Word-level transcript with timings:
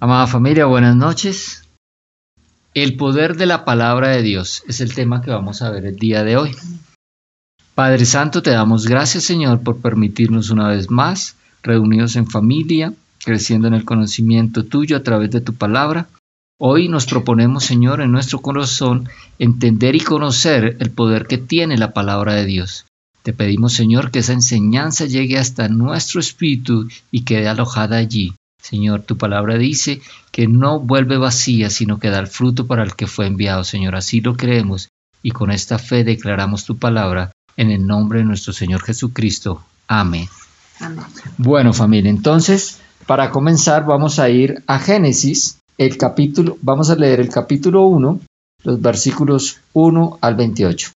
Amada 0.00 0.28
familia, 0.28 0.66
buenas 0.66 0.94
noches. 0.94 1.64
El 2.72 2.96
poder 2.96 3.36
de 3.36 3.46
la 3.46 3.64
palabra 3.64 4.10
de 4.10 4.22
Dios 4.22 4.62
es 4.68 4.80
el 4.80 4.94
tema 4.94 5.22
que 5.22 5.32
vamos 5.32 5.60
a 5.60 5.70
ver 5.70 5.86
el 5.86 5.96
día 5.96 6.22
de 6.22 6.36
hoy. 6.36 6.54
Padre 7.74 8.04
Santo, 8.04 8.40
te 8.40 8.50
damos 8.50 8.86
gracias 8.86 9.24
Señor 9.24 9.60
por 9.62 9.78
permitirnos 9.78 10.50
una 10.50 10.68
vez 10.68 10.88
más 10.88 11.34
reunidos 11.64 12.14
en 12.14 12.28
familia, 12.28 12.94
creciendo 13.24 13.66
en 13.66 13.74
el 13.74 13.84
conocimiento 13.84 14.64
tuyo 14.64 14.96
a 14.96 15.02
través 15.02 15.32
de 15.32 15.40
tu 15.40 15.54
palabra. 15.54 16.06
Hoy 16.60 16.88
nos 16.88 17.06
proponemos 17.06 17.64
Señor 17.64 18.00
en 18.00 18.12
nuestro 18.12 18.38
corazón 18.38 19.08
entender 19.40 19.96
y 19.96 20.00
conocer 20.00 20.76
el 20.78 20.92
poder 20.92 21.26
que 21.26 21.38
tiene 21.38 21.76
la 21.76 21.92
palabra 21.92 22.34
de 22.34 22.44
Dios. 22.44 22.86
Te 23.24 23.32
pedimos 23.32 23.72
Señor 23.72 24.12
que 24.12 24.20
esa 24.20 24.32
enseñanza 24.32 25.06
llegue 25.06 25.38
hasta 25.38 25.68
nuestro 25.68 26.20
espíritu 26.20 26.86
y 27.10 27.24
quede 27.24 27.48
alojada 27.48 27.96
allí 27.96 28.32
Señor, 28.68 29.00
tu 29.00 29.16
palabra 29.16 29.56
dice 29.56 30.02
que 30.30 30.46
no 30.46 30.78
vuelve 30.78 31.16
vacía, 31.16 31.70
sino 31.70 31.98
que 31.98 32.10
da 32.10 32.18
el 32.18 32.26
fruto 32.26 32.66
para 32.66 32.82
el 32.82 32.94
que 32.96 33.06
fue 33.06 33.26
enviado. 33.26 33.64
Señor, 33.64 33.96
así 33.96 34.20
lo 34.20 34.36
creemos 34.36 34.90
y 35.22 35.30
con 35.30 35.50
esta 35.50 35.78
fe 35.78 36.04
declaramos 36.04 36.66
tu 36.66 36.76
palabra 36.76 37.32
en 37.56 37.70
el 37.70 37.86
nombre 37.86 38.18
de 38.18 38.26
nuestro 38.26 38.52
Señor 38.52 38.82
Jesucristo. 38.82 39.64
Amén. 39.86 40.28
Amén. 40.80 41.06
Bueno, 41.38 41.72
familia, 41.72 42.10
entonces, 42.10 42.78
para 43.06 43.30
comenzar 43.30 43.86
vamos 43.86 44.18
a 44.18 44.28
ir 44.28 44.62
a 44.66 44.78
Génesis, 44.78 45.60
el 45.78 45.96
capítulo, 45.96 46.58
vamos 46.60 46.90
a 46.90 46.96
leer 46.96 47.20
el 47.20 47.30
capítulo 47.30 47.84
1, 47.84 48.20
los 48.64 48.82
versículos 48.82 49.60
1 49.72 50.18
al 50.20 50.34
28. 50.34 50.90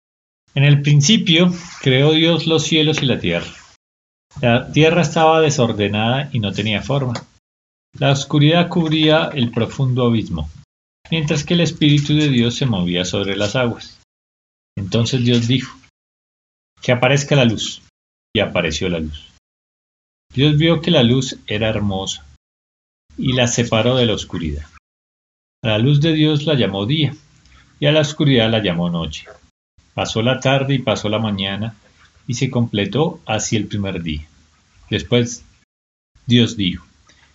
En 0.54 0.64
el 0.64 0.82
principio 0.82 1.50
creó 1.80 2.12
Dios 2.12 2.46
los 2.46 2.64
cielos 2.64 3.02
y 3.02 3.06
la 3.06 3.18
tierra. 3.18 3.46
La 4.42 4.70
tierra 4.70 5.00
estaba 5.00 5.40
desordenada 5.40 6.28
y 6.32 6.38
no 6.38 6.52
tenía 6.52 6.82
forma 6.82 7.14
la 7.98 8.10
oscuridad 8.10 8.68
cubría 8.68 9.30
el 9.34 9.50
profundo 9.50 10.06
abismo, 10.06 10.48
mientras 11.10 11.44
que 11.44 11.54
el 11.54 11.60
Espíritu 11.60 12.14
de 12.14 12.28
Dios 12.28 12.54
se 12.54 12.66
movía 12.66 13.04
sobre 13.04 13.36
las 13.36 13.54
aguas. 13.54 14.00
Entonces 14.76 15.24
Dios 15.24 15.46
dijo, 15.46 15.76
que 16.80 16.92
aparezca 16.92 17.36
la 17.36 17.44
luz, 17.44 17.82
y 18.34 18.40
apareció 18.40 18.88
la 18.88 18.98
luz. 18.98 19.30
Dios 20.34 20.56
vio 20.56 20.80
que 20.80 20.90
la 20.90 21.02
luz 21.02 21.38
era 21.46 21.68
hermosa, 21.68 22.26
y 23.18 23.34
la 23.34 23.46
separó 23.46 23.96
de 23.96 24.06
la 24.06 24.14
oscuridad. 24.14 24.66
A 25.62 25.68
la 25.68 25.78
luz 25.78 26.00
de 26.00 26.12
Dios 26.14 26.46
la 26.46 26.54
llamó 26.54 26.86
día, 26.86 27.14
y 27.78 27.86
a 27.86 27.92
la 27.92 28.00
oscuridad 28.00 28.50
la 28.50 28.62
llamó 28.62 28.88
noche. 28.88 29.26
Pasó 29.94 30.22
la 30.22 30.40
tarde 30.40 30.74
y 30.74 30.78
pasó 30.78 31.10
la 31.10 31.18
mañana, 31.18 31.76
y 32.26 32.34
se 32.34 32.50
completó 32.50 33.20
así 33.26 33.56
el 33.56 33.66
primer 33.66 34.02
día. 34.02 34.26
Después 34.88 35.44
Dios 36.26 36.56
dijo, 36.56 36.86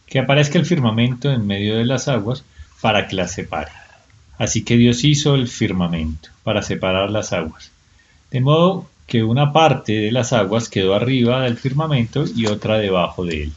que 0.08 0.20
aparezca 0.20 0.58
el 0.58 0.66
firmamento 0.66 1.32
en 1.32 1.46
medio 1.46 1.78
de 1.78 1.86
las 1.86 2.08
aguas 2.08 2.44
para 2.82 3.08
que 3.08 3.16
las 3.16 3.34
separe. 3.34 3.72
Así 4.38 4.64
que 4.64 4.78
Dios 4.78 5.04
hizo 5.04 5.36
el 5.36 5.48
firmamento 5.48 6.30
para 6.44 6.62
separar 6.62 7.12
las 7.12 7.34
aguas, 7.34 7.72
de 8.32 8.42
modo 8.42 8.90
que 9.06 9.24
una 9.24 9.54
parte 9.54 9.94
de 9.94 10.12
las 10.12 10.34
aguas 10.34 10.70
quedó 10.70 10.96
arriba 10.96 11.42
del 11.42 11.58
firmamento 11.58 12.26
y 12.36 12.48
otra 12.48 12.78
debajo 12.78 13.26
de 13.26 13.44
él. 13.44 13.54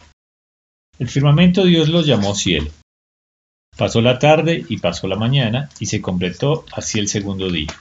El 0.99 1.09
firmamento 1.09 1.65
Dios 1.65 1.89
lo 1.89 2.03
llamó 2.03 2.35
cielo. 2.35 2.71
Pasó 3.77 4.01
la 4.01 4.19
tarde 4.19 4.65
y 4.69 4.79
pasó 4.79 5.09
la 5.09 5.17
mañana 5.17 5.71
y 5.79 5.87
se 5.87 6.01
completó 6.01 6.65
así 6.73 6.99
el 6.99 7.09
segundo 7.09 7.51
día. 7.51 7.75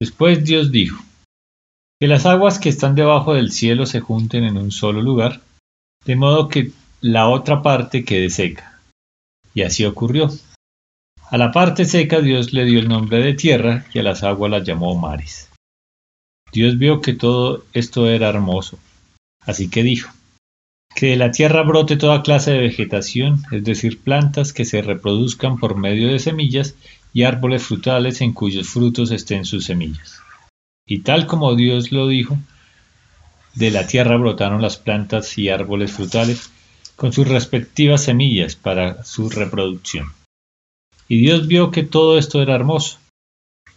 Después 0.00 0.44
Dios 0.44 0.70
dijo, 0.70 1.02
que 2.00 2.08
las 2.08 2.24
aguas 2.24 2.58
que 2.58 2.70
están 2.70 2.94
debajo 2.94 3.34
del 3.34 3.52
cielo 3.52 3.84
se 3.84 4.00
junten 4.00 4.44
en 4.44 4.56
un 4.56 4.70
solo 4.70 5.02
lugar, 5.02 5.42
de 6.06 6.16
modo 6.16 6.48
que 6.48 6.72
la 7.00 7.28
otra 7.28 7.62
parte 7.62 8.04
quede 8.04 8.30
seca. 8.30 8.80
Y 9.54 9.62
así 9.62 9.84
ocurrió. 9.84 10.30
A 11.30 11.38
la 11.38 11.50
parte 11.52 11.84
seca 11.84 12.20
Dios 12.20 12.52
le 12.52 12.64
dio 12.64 12.80
el 12.80 12.88
nombre 12.88 13.18
de 13.22 13.34
tierra 13.34 13.86
y 13.94 14.00
a 14.00 14.02
las 14.02 14.22
aguas 14.22 14.50
las 14.50 14.66
llamó 14.66 14.94
mares. 14.96 15.48
Dios 16.52 16.78
vio 16.78 17.00
que 17.00 17.14
todo 17.14 17.64
esto 17.72 18.08
era 18.08 18.28
hermoso, 18.28 18.78
así 19.40 19.70
que 19.70 19.84
dijo, 19.84 20.10
que 20.94 21.10
de 21.10 21.16
la 21.16 21.30
tierra 21.30 21.62
brote 21.62 21.96
toda 21.96 22.22
clase 22.22 22.50
de 22.50 22.58
vegetación, 22.58 23.44
es 23.52 23.62
decir, 23.62 24.00
plantas 24.00 24.52
que 24.52 24.64
se 24.64 24.82
reproduzcan 24.82 25.58
por 25.58 25.76
medio 25.76 26.08
de 26.08 26.18
semillas 26.18 26.74
y 27.12 27.22
árboles 27.22 27.62
frutales 27.62 28.20
en 28.20 28.32
cuyos 28.32 28.68
frutos 28.68 29.12
estén 29.12 29.44
sus 29.44 29.64
semillas. 29.66 30.20
Y 30.84 31.02
tal 31.02 31.26
como 31.26 31.54
Dios 31.54 31.92
lo 31.92 32.08
dijo, 32.08 32.36
de 33.54 33.70
la 33.70 33.86
tierra 33.86 34.16
brotaron 34.16 34.60
las 34.60 34.76
plantas 34.76 35.38
y 35.38 35.48
árboles 35.48 35.92
frutales 35.92 36.50
con 37.00 37.14
sus 37.14 37.26
respectivas 37.26 38.04
semillas 38.04 38.56
para 38.56 39.04
su 39.04 39.30
reproducción. 39.30 40.12
Y 41.08 41.16
Dios 41.16 41.46
vio 41.46 41.70
que 41.70 41.82
todo 41.82 42.18
esto 42.18 42.42
era 42.42 42.54
hermoso. 42.54 42.98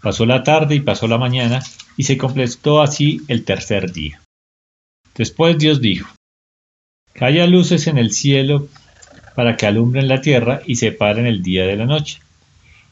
Pasó 0.02 0.26
la 0.26 0.44
tarde 0.44 0.76
y 0.76 0.82
pasó 0.82 1.08
la 1.08 1.18
mañana, 1.18 1.64
y 1.96 2.04
se 2.04 2.18
completó 2.18 2.82
así 2.82 3.22
el 3.30 3.46
tercer 3.46 3.94
día. 3.94 4.22
Después 5.16 5.58
Dios 5.58 5.80
dijo, 5.80 6.14
que 7.14 7.24
haya 7.24 7.48
luces 7.48 7.88
en 7.88 7.98
el 7.98 8.12
cielo 8.12 8.68
para 9.36 9.56
que 9.56 9.68
alumbren 9.68 10.10
la 10.10 10.20
tierra 10.20 10.62
y 10.66 10.76
separen 10.76 11.26
el 11.26 11.42
día 11.42 11.66
de 11.66 11.78
la 11.78 11.86
noche, 11.86 12.20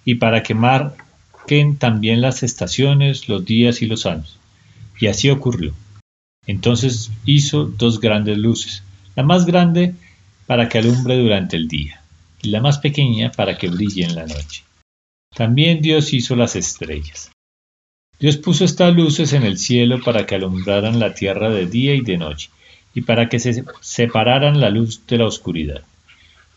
y 0.06 0.16
para 0.16 0.44
que 0.44 0.54
marquen 0.54 1.76
también 1.76 2.22
las 2.22 2.42
estaciones, 2.42 3.28
los 3.28 3.44
días 3.44 3.82
y 3.82 3.86
los 3.86 4.06
años. 4.06 4.40
Y 4.98 5.08
así 5.08 5.30
ocurrió. 5.30 5.74
Entonces 6.48 7.12
hizo 7.26 7.66
dos 7.66 8.00
grandes 8.00 8.38
luces. 8.38 8.82
La 9.18 9.24
más 9.24 9.46
grande 9.46 9.94
para 10.52 10.68
que 10.68 10.80
alumbre 10.80 11.16
durante 11.16 11.56
el 11.56 11.70
día, 11.70 12.02
y 12.42 12.50
la 12.50 12.60
más 12.60 12.80
pequeña 12.80 13.32
para 13.32 13.58
que 13.58 13.70
brille 13.70 14.04
en 14.04 14.16
la 14.16 14.26
noche. 14.26 14.66
También 15.34 15.82
Dios 15.82 16.12
hizo 16.12 16.36
las 16.36 16.58
estrellas. 16.58 17.32
Dios 18.20 18.36
puso 18.36 18.66
estas 18.66 18.94
luces 18.94 19.32
en 19.32 19.44
el 19.44 19.58
cielo 19.58 20.02
para 20.04 20.26
que 20.26 20.36
alumbraran 20.36 21.00
la 21.00 21.14
tierra 21.14 21.50
de 21.50 21.68
día 21.68 21.96
y 21.96 22.02
de 22.02 22.18
noche, 22.18 22.50
y 22.94 23.00
para 23.00 23.30
que 23.30 23.40
se 23.40 23.64
separaran 23.80 24.60
la 24.60 24.70
luz 24.70 25.08
de 25.08 25.20
la 25.20 25.26
oscuridad. 25.26 25.84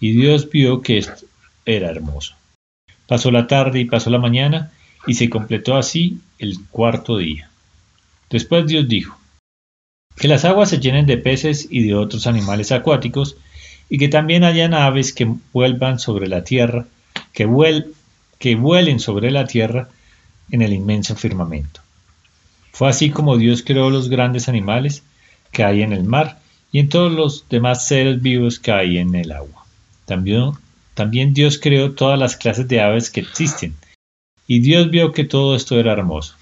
Y 0.01 0.11
Dios 0.11 0.51
vio 0.51 0.83
que 0.83 0.99
esto 0.99 1.27
era 1.65 1.89
hermoso. 1.89 2.35
Pasó 3.07 3.31
la 3.31 3.47
tarde 3.47 3.79
y 3.79 3.85
pasó 3.85 4.11
la 4.11 4.19
mañana, 4.19 4.73
y 5.07 5.15
se 5.15 5.31
completó 5.31 5.77
así 5.77 6.19
el 6.41 6.57
cuarto 6.69 7.19
día. 7.19 7.49
Después 8.29 8.67
Dios 8.67 8.89
dijo, 8.89 9.17
que 10.17 10.27
las 10.27 10.45
aguas 10.45 10.71
se 10.71 10.81
llenen 10.81 11.07
de 11.07 11.17
peces 11.17 11.69
y 11.71 11.85
de 11.87 11.95
otros 11.95 12.27
animales 12.27 12.73
acuáticos, 12.73 13.37
y 13.89 13.99
que 13.99 14.09
también 14.09 14.45
hayan 14.45 14.75
aves 14.75 15.13
que 15.13 15.33
vuelvan 15.53 15.99
sobre 15.99 16.29
la 16.29 16.45
tierra, 16.45 16.87
que, 17.33 17.49
que 18.39 18.55
vuelen 18.55 19.01
sobre 19.01 19.31
la 19.31 19.47
tierra 19.47 19.89
en 20.51 20.63
el 20.63 20.73
inmenso 20.73 21.17
firmamento. 21.17 21.81
Fue 22.73 22.89
así 22.89 23.11
como 23.11 23.37
Dios 23.37 23.63
creó 23.63 23.91
los 23.91 24.09
grandes 24.09 24.49
animales 24.49 25.03
que 25.53 25.65
hay 25.65 25.83
en 25.83 25.93
el 25.93 26.05
mar 26.05 26.41
y 26.73 26.81
en 26.81 26.89
todos 26.89 27.13
los 27.13 27.49
demás 27.49 27.87
seres 27.87 28.21
vivos 28.21 28.59
que 28.59 28.73
hay 28.73 28.99
en 28.99 29.15
el 29.15 29.31
agua. 29.31 29.65
También, 30.07 30.53
también 30.95 31.33
Dios 31.33 31.59
creó 31.59 31.93
todas 31.93 32.19
las 32.19 32.37
clases 32.37 32.67
de 32.69 32.81
aves 32.81 33.11
que 33.11 33.21
existen, 33.21 33.75
y 34.47 34.61
Dios 34.61 34.91
vio 34.91 35.13
que 35.13 35.25
todo 35.25 35.57
esto 35.57 35.79
era 35.79 35.93
hermoso. 35.93 36.35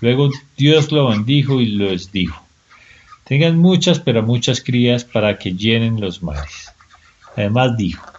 Luego 0.00 0.30
Dios 0.56 0.92
lo 0.92 1.08
bendijo 1.08 1.60
y 1.60 1.66
les 1.66 2.12
dijo, 2.12 2.44
tengan 3.24 3.56
muchas 3.56 3.98
pero 4.00 4.22
muchas 4.22 4.60
crías 4.60 5.04
para 5.04 5.38
que 5.38 5.54
llenen 5.54 6.00
los 6.00 6.22
mares. 6.22 6.72
Además 7.36 7.76
dijo, 7.76 8.10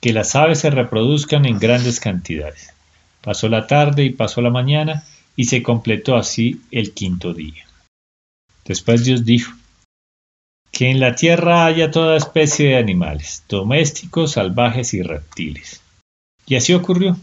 que 0.00 0.12
las 0.12 0.34
aves 0.34 0.60
se 0.60 0.70
reproduzcan 0.70 1.44
en 1.46 1.58
grandes 1.58 2.00
cantidades. 2.00 2.74
Pasó 3.22 3.48
la 3.48 3.66
tarde 3.66 4.04
y 4.04 4.10
pasó 4.10 4.40
la 4.40 4.50
mañana 4.50 5.04
y 5.36 5.44
se 5.44 5.62
completó 5.62 6.16
así 6.16 6.60
el 6.70 6.92
quinto 6.92 7.32
día. 7.32 7.66
Después 8.64 9.04
Dios 9.04 9.24
dijo, 9.24 9.52
que 10.72 10.90
en 10.90 10.98
la 10.98 11.14
tierra 11.14 11.66
haya 11.66 11.90
toda 11.90 12.16
especie 12.16 12.70
de 12.70 12.76
animales, 12.76 13.44
domésticos, 13.48 14.32
salvajes 14.32 14.92
y 14.92 15.02
reptiles. 15.02 15.80
Y 16.46 16.56
así 16.56 16.74
ocurrió. 16.74 17.16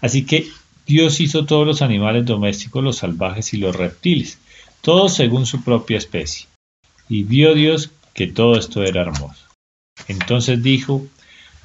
Así 0.00 0.26
que 0.26 0.46
Dios 0.86 1.20
hizo 1.20 1.46
todos 1.46 1.66
los 1.66 1.80
animales 1.80 2.26
domésticos, 2.26 2.84
los 2.84 2.98
salvajes 2.98 3.54
y 3.54 3.56
los 3.56 3.74
reptiles, 3.74 4.38
todos 4.82 5.14
según 5.14 5.46
su 5.46 5.64
propia 5.64 5.96
especie. 5.96 6.46
Y 7.08 7.22
vio 7.22 7.54
Dios 7.54 7.90
que 8.12 8.26
todo 8.26 8.56
esto 8.58 8.82
era 8.82 9.00
hermoso. 9.00 9.45
Entonces 10.08 10.62
dijo, 10.62 11.06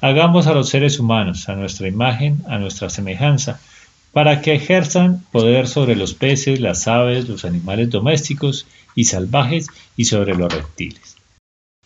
hagamos 0.00 0.46
a 0.46 0.54
los 0.54 0.68
seres 0.68 0.98
humanos, 0.98 1.48
a 1.48 1.54
nuestra 1.54 1.88
imagen, 1.88 2.42
a 2.48 2.58
nuestra 2.58 2.90
semejanza, 2.90 3.60
para 4.12 4.42
que 4.42 4.54
ejerzan 4.54 5.24
poder 5.32 5.66
sobre 5.66 5.96
los 5.96 6.14
peces, 6.14 6.60
las 6.60 6.86
aves, 6.86 7.28
los 7.28 7.44
animales 7.44 7.90
domésticos 7.90 8.66
y 8.94 9.04
salvajes 9.04 9.68
y 9.96 10.04
sobre 10.04 10.34
los 10.34 10.52
reptiles. 10.52 11.16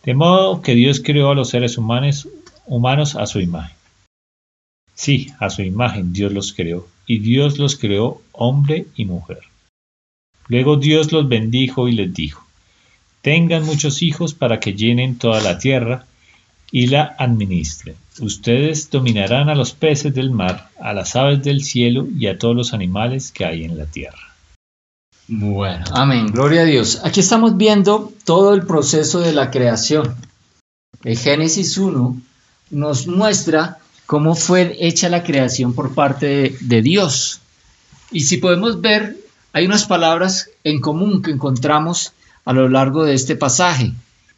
De 0.03 0.13
modo 0.13 0.61
que 0.61 0.75
Dios 0.75 1.01
creó 1.03 1.31
a 1.31 1.35
los 1.35 1.49
seres 1.49 1.77
humanos, 1.77 2.27
humanos 2.65 3.15
a 3.15 3.25
su 3.25 3.39
imagen. 3.39 3.75
Sí, 4.93 5.31
a 5.39 5.49
su 5.49 5.61
imagen 5.61 6.11
Dios 6.11 6.33
los 6.33 6.53
creó, 6.53 6.87
y 7.05 7.19
Dios 7.19 7.59
los 7.59 7.75
creó 7.75 8.21
hombre 8.31 8.87
y 8.95 9.05
mujer. 9.05 9.39
Luego 10.47 10.77
Dios 10.77 11.11
los 11.11 11.27
bendijo 11.27 11.87
y 11.87 11.91
les 11.91 12.13
dijo, 12.13 12.45
tengan 13.21 13.63
muchos 13.63 14.01
hijos 14.01 14.33
para 14.33 14.59
que 14.59 14.73
llenen 14.73 15.17
toda 15.17 15.41
la 15.41 15.59
tierra, 15.59 16.05
y 16.71 16.87
la 16.87 17.15
administren. 17.17 17.95
Ustedes 18.19 18.89
dominarán 18.89 19.49
a 19.49 19.55
los 19.55 19.73
peces 19.73 20.13
del 20.13 20.31
mar, 20.31 20.69
a 20.79 20.93
las 20.93 21.15
aves 21.15 21.43
del 21.43 21.63
cielo 21.63 22.07
y 22.17 22.27
a 22.27 22.37
todos 22.37 22.55
los 22.55 22.73
animales 22.73 23.31
que 23.31 23.45
hay 23.45 23.63
en 23.63 23.77
la 23.77 23.85
tierra. 23.85 24.35
Bueno, 25.27 25.85
amén, 25.91 26.27
gloria 26.27 26.61
a 26.61 26.65
Dios. 26.65 27.01
Aquí 27.03 27.19
estamos 27.19 27.57
viendo 27.57 28.13
todo 28.23 28.53
el 28.53 28.65
proceso 28.65 29.19
de 29.19 29.33
la 29.33 29.51
creación. 29.51 30.15
El 31.03 31.17
Génesis 31.17 31.77
1 31.77 32.21
nos 32.71 33.07
muestra 33.07 33.77
cómo 34.05 34.35
fue 34.35 34.77
hecha 34.79 35.09
la 35.09 35.23
creación 35.23 35.73
por 35.73 35.93
parte 35.93 36.25
de, 36.25 36.57
de 36.61 36.81
Dios. 36.81 37.41
Y 38.09 38.21
si 38.21 38.37
podemos 38.37 38.79
ver, 38.79 39.17
hay 39.53 39.65
unas 39.65 39.85
palabras 39.85 40.49
en 40.63 40.79
común 40.79 41.21
que 41.21 41.31
encontramos 41.31 42.13
a 42.45 42.53
lo 42.53 42.69
largo 42.69 43.03
de 43.03 43.13
este 43.13 43.35
pasaje. 43.35 43.91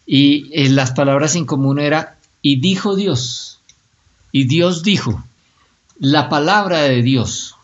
Y 0.06 0.50
eh, 0.54 0.70
las 0.70 0.92
palabras 0.92 1.36
en 1.36 1.46
común 1.46 1.78
era, 1.78 2.16
y 2.42 2.60
dijo 2.60 2.96
Dios, 2.96 3.60
y 4.32 4.46
Dios 4.46 4.84
dijo, 4.84 5.24
la 6.00 6.30
palabra 6.30 6.84
de 6.84 7.02
Dios 7.02 7.56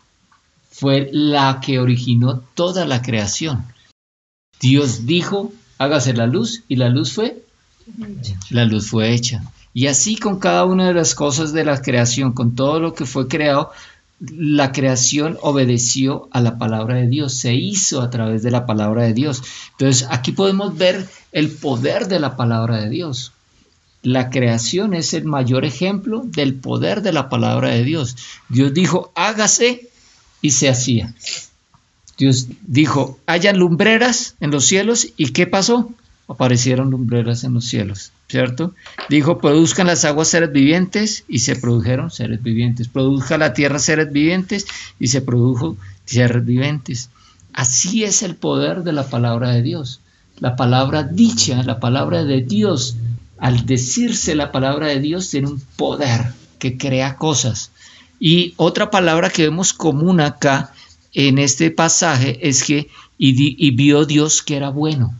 fue 0.70 1.08
la 1.12 1.60
que 1.60 1.78
originó 1.78 2.42
toda 2.54 2.84
la 2.84 3.00
creación. 3.00 3.64
Dios 4.60 5.06
dijo, 5.06 5.52
hágase 5.78 6.12
la 6.12 6.26
luz, 6.26 6.64
y 6.68 6.76
la 6.76 6.88
luz 6.88 7.12
fue, 7.12 7.42
la 8.50 8.64
luz 8.64 8.88
fue 8.88 9.12
hecha. 9.12 9.42
Y 9.72 9.86
así 9.86 10.16
con 10.16 10.38
cada 10.38 10.64
una 10.64 10.88
de 10.88 10.94
las 10.94 11.14
cosas 11.14 11.52
de 11.52 11.64
la 11.64 11.80
creación, 11.80 12.32
con 12.32 12.54
todo 12.54 12.80
lo 12.80 12.94
que 12.94 13.06
fue 13.06 13.28
creado, 13.28 13.72
la 14.18 14.72
creación 14.72 15.36
obedeció 15.42 16.28
a 16.32 16.40
la 16.40 16.58
palabra 16.58 16.96
de 16.96 17.08
Dios, 17.08 17.34
se 17.34 17.54
hizo 17.54 18.00
a 18.00 18.10
través 18.10 18.42
de 18.42 18.50
la 18.50 18.64
palabra 18.64 19.02
de 19.04 19.12
Dios. 19.12 19.42
Entonces 19.72 20.08
aquí 20.10 20.32
podemos 20.32 20.76
ver 20.76 21.06
el 21.32 21.50
poder 21.50 22.08
de 22.08 22.20
la 22.20 22.36
palabra 22.36 22.78
de 22.78 22.88
Dios. 22.88 23.32
La 24.06 24.30
creación 24.30 24.94
es 24.94 25.14
el 25.14 25.24
mayor 25.24 25.64
ejemplo 25.64 26.22
del 26.24 26.54
poder 26.54 27.02
de 27.02 27.12
la 27.12 27.28
palabra 27.28 27.70
de 27.70 27.82
Dios. 27.82 28.16
Dios 28.48 28.72
dijo, 28.72 29.10
hágase 29.16 29.88
y 30.40 30.52
se 30.52 30.68
hacía. 30.68 31.12
Dios 32.16 32.46
dijo, 32.62 33.18
haya 33.26 33.52
lumbreras 33.52 34.36
en 34.38 34.52
los 34.52 34.64
cielos 34.64 35.08
y 35.16 35.32
¿qué 35.32 35.48
pasó? 35.48 35.90
Aparecieron 36.28 36.92
lumbreras 36.92 37.42
en 37.42 37.54
los 37.54 37.64
cielos. 37.64 38.12
¿cierto? 38.28 38.74
Dijo, 39.08 39.38
produzcan 39.38 39.88
las 39.88 40.04
aguas 40.04 40.28
seres 40.28 40.52
vivientes 40.52 41.24
y 41.26 41.40
se 41.40 41.56
produjeron 41.56 42.12
seres 42.12 42.40
vivientes. 42.40 42.86
Produzca 42.86 43.38
la 43.38 43.54
tierra 43.54 43.80
seres 43.80 44.12
vivientes 44.12 44.66
y 45.00 45.08
se 45.08 45.20
produjo 45.20 45.76
seres 46.04 46.44
vivientes. 46.44 47.10
Así 47.52 48.04
es 48.04 48.22
el 48.22 48.36
poder 48.36 48.84
de 48.84 48.92
la 48.92 49.10
palabra 49.10 49.50
de 49.50 49.62
Dios. 49.62 50.00
La 50.38 50.54
palabra 50.54 51.02
dicha, 51.02 51.64
la 51.64 51.80
palabra 51.80 52.22
de 52.22 52.42
Dios, 52.42 52.96
al 53.38 53.66
decirse 53.66 54.34
la 54.34 54.52
palabra 54.52 54.88
de 54.88 55.00
Dios, 55.00 55.30
tiene 55.30 55.48
un 55.48 55.60
poder 55.76 56.32
que 56.58 56.76
crea 56.78 57.16
cosas. 57.16 57.70
Y 58.18 58.54
otra 58.56 58.90
palabra 58.90 59.30
que 59.30 59.44
vemos 59.44 59.72
común 59.72 60.20
acá 60.20 60.72
en 61.12 61.38
este 61.38 61.70
pasaje 61.70 62.48
es 62.48 62.64
que 62.64 62.88
y, 63.18 63.70
vio 63.70 64.04
Dios 64.04 64.42
que 64.42 64.56
era 64.56 64.70
bueno. 64.70 65.14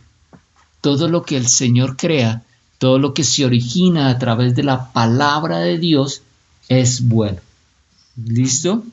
Todo 0.81 1.07
lo 1.07 1.23
que 1.23 1.37
el 1.37 1.47
Señor 1.47 1.97
crea 1.97 2.43
todo 2.77 2.99
lo 2.99 3.13
que 3.13 3.23
se 3.23 3.45
origina 3.45 4.09
a 4.09 4.19
través 4.19 4.55
de 4.55 4.63
la 4.63 4.91
palabra 4.91 5.59
de 5.59 5.77
Dios 5.77 6.21
es 6.69 7.07
bueno. 7.07 7.39
¿Listo? 8.15 8.83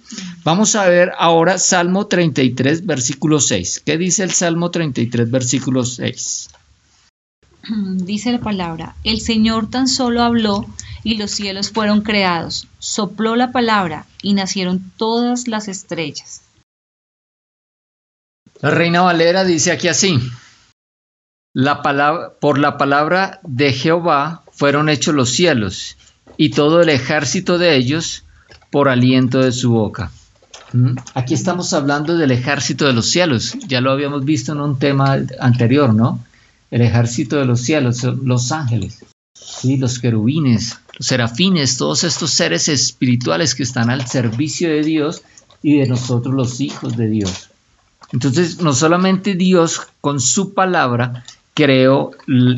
Vamos 0.43 0.75
a 0.75 0.87
ver 0.87 1.12
ahora 1.19 1.59
Salmo 1.59 2.06
33, 2.06 2.85
versículo 2.85 3.41
6. 3.41 3.82
¿Qué 3.85 3.97
dice 3.97 4.23
el 4.23 4.32
Salmo 4.32 4.70
33, 4.70 5.31
versículo 5.31 5.85
6? 5.85 6.49
Dice 7.69 8.33
la 8.33 8.41
palabra, 8.41 8.95
el 9.05 9.21
Señor 9.21 9.71
tan 9.71 9.89
solo 9.89 10.23
habló 10.23 10.67
y 11.03 11.17
los 11.17 11.31
cielos 11.31 11.71
fueron 11.71 12.03
creados, 12.03 12.69
sopló 12.79 13.37
la 13.37 13.53
palabra 13.53 14.07
y 14.23 14.35
nacieron 14.35 14.93
todas 14.97 15.49
las 15.49 15.69
estrellas. 15.69 16.43
La 18.61 18.71
reina 18.71 19.03
Valera 19.03 19.45
dice 19.45 19.73
aquí 19.73 19.89
así, 19.89 20.19
la 21.53 21.83
palabra, 21.83 22.33
por 22.41 22.59
la 22.59 22.79
palabra 22.79 23.41
de 23.43 23.73
Jehová 23.73 24.43
fueron 24.53 24.89
hechos 24.89 25.15
los 25.15 25.31
cielos, 25.31 25.97
y 26.37 26.51
todo 26.51 26.81
el 26.81 26.89
ejército 26.89 27.59
de 27.59 27.77
ellos 27.77 28.25
por 28.71 28.89
aliento 28.89 29.39
de 29.39 29.53
su 29.53 29.71
boca. 29.71 30.11
¿Mm? 30.73 30.97
Aquí 31.15 31.35
estamos 31.35 31.73
hablando 31.73 32.17
del 32.17 32.31
ejército 32.31 32.87
de 32.87 32.93
los 32.93 33.09
cielos. 33.09 33.57
Ya 33.69 33.81
lo 33.81 33.93
habíamos 33.93 34.25
visto 34.25 34.53
en 34.53 34.61
un 34.61 34.79
tema 34.79 35.19
anterior, 35.39 35.95
¿no? 35.95 36.25
El 36.75 36.82
ejército 36.82 37.37
de 37.37 37.44
los 37.44 37.61
cielos, 37.61 38.03
los 38.03 38.50
ángeles, 38.50 39.05
¿sí? 39.32 39.76
los 39.76 40.00
querubines, 40.00 40.81
los 40.99 41.06
serafines, 41.06 41.76
todos 41.76 42.03
estos 42.03 42.31
seres 42.31 42.69
espirituales 42.69 43.55
que 43.55 43.62
están 43.62 43.91
al 43.91 44.09
servicio 44.09 44.69
de 44.69 44.82
Dios 44.82 45.23
y 45.62 45.79
de 45.79 45.87
nosotros 45.87 46.35
los 46.35 46.61
hijos 46.61 46.97
de 46.97 47.06
Dios. 47.06 47.50
Entonces, 48.12 48.61
no 48.61 48.73
solamente 48.73 49.37
Dios 49.37 49.82
con 50.00 50.21
su 50.21 50.53
palabra 50.53 51.23
creó, 51.55 52.11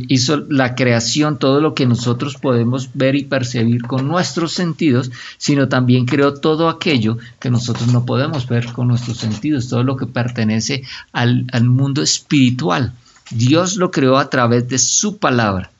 hizo 0.08 0.46
la 0.48 0.74
creación, 0.74 1.38
todo 1.38 1.60
lo 1.60 1.74
que 1.74 1.84
nosotros 1.84 2.36
podemos 2.36 2.90
ver 2.94 3.16
y 3.16 3.24
percibir 3.24 3.82
con 3.82 4.08
nuestros 4.08 4.52
sentidos, 4.52 5.10
sino 5.36 5.68
también 5.68 6.06
creó 6.06 6.32
todo 6.32 6.70
aquello 6.70 7.18
que 7.38 7.50
nosotros 7.50 7.92
no 7.92 8.06
podemos 8.06 8.48
ver 8.48 8.72
con 8.72 8.88
nuestros 8.88 9.18
sentidos, 9.18 9.68
todo 9.68 9.82
lo 9.82 9.98
que 9.98 10.06
pertenece 10.06 10.84
al, 11.12 11.46
mundo 11.64 12.00
espiritual. 12.00 12.94
Dios 13.30 13.76
lo 13.76 13.90
creó 13.90 14.18
a 14.18 14.30
través 14.30 14.68
de 14.68 14.78
su 14.78 15.18
palabra, 15.18 15.70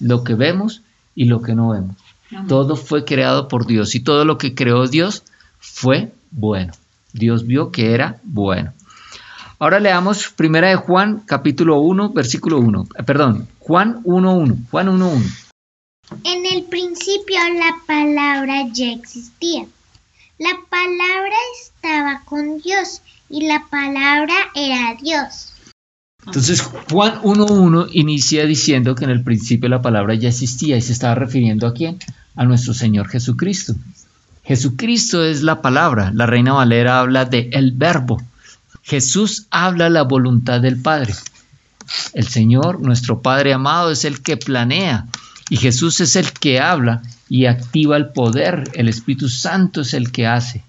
lo 0.00 0.24
que 0.24 0.34
vemos 0.34 0.82
y 1.14 1.26
lo 1.26 1.42
que 1.42 1.54
no 1.54 1.70
vemos. 1.70 1.96
Todo 2.48 2.76
fue 2.76 3.04
creado 3.04 3.48
por 3.48 3.66
Dios 3.66 3.94
y 3.94 4.00
todo 4.00 4.24
lo 4.24 4.38
que 4.38 4.54
creó 4.54 4.86
Dios 4.86 5.22
fue 5.58 6.12
bueno. 6.30 6.72
Dios 7.12 7.46
vio 7.46 7.70
que 7.70 7.94
era 7.94 8.20
bueno. 8.24 8.72
Ahora 9.58 9.78
leamos 9.78 10.30
primera 10.30 10.68
de 10.68 10.76
Juan, 10.76 11.22
capítulo 11.24 11.78
1, 11.78 12.10
versículo 12.10 12.58
1. 12.58 12.88
Eh, 12.98 13.02
perdón, 13.04 13.48
Juan 13.60 14.02
1.1. 14.02 14.56
Juan 14.70 14.88
1.1. 14.88 15.44
En 16.24 16.46
el 16.46 16.64
principio 16.64 17.38
la 17.54 17.76
palabra 17.86 18.66
ya 18.72 18.92
existía. 18.92 19.66
La 20.38 20.50
palabra 20.68 21.36
estaba 21.62 22.22
con 22.24 22.60
Dios 22.60 23.00
y 23.30 23.46
la 23.46 23.64
palabra 23.70 24.34
era 24.54 24.96
Dios. 25.00 25.53
Entonces 26.26 26.62
Juan 26.90 27.20
1.1 27.22 27.88
inicia 27.92 28.46
diciendo 28.46 28.94
que 28.94 29.04
en 29.04 29.10
el 29.10 29.22
principio 29.22 29.68
la 29.68 29.82
palabra 29.82 30.14
ya 30.14 30.28
existía 30.28 30.76
y 30.76 30.82
se 30.82 30.92
estaba 30.92 31.14
refiriendo 31.14 31.66
a 31.66 31.74
quién? 31.74 31.98
A 32.34 32.44
nuestro 32.44 32.74
Señor 32.74 33.08
Jesucristo. 33.08 33.74
Jesucristo 34.44 35.24
es 35.24 35.42
la 35.42 35.62
palabra. 35.62 36.10
La 36.14 36.26
Reina 36.26 36.52
Valera 36.52 37.00
habla 37.00 37.24
de 37.24 37.50
el 37.52 37.72
verbo. 37.72 38.22
Jesús 38.82 39.46
habla 39.50 39.88
la 39.88 40.02
voluntad 40.02 40.60
del 40.60 40.80
Padre. 40.80 41.14
El 42.12 42.28
Señor, 42.28 42.80
nuestro 42.80 43.22
Padre 43.22 43.52
amado, 43.52 43.90
es 43.90 44.04
el 44.04 44.22
que 44.22 44.36
planea 44.36 45.06
y 45.50 45.56
Jesús 45.56 46.00
es 46.00 46.16
el 46.16 46.32
que 46.32 46.60
habla 46.60 47.02
y 47.28 47.46
activa 47.46 47.96
el 47.96 48.08
poder. 48.08 48.70
El 48.74 48.88
Espíritu 48.88 49.28
Santo 49.28 49.82
es 49.82 49.94
el 49.94 50.10
que 50.10 50.26
hace. 50.26 50.62